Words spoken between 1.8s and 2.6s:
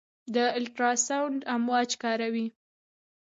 کاروي.